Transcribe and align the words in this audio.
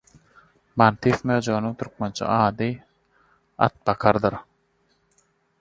Mantis 0.79 1.17
möjeginiň 1.27 1.75
türkmençe 1.81 2.25
ady 2.39 2.69
atbakardyr 3.67 4.35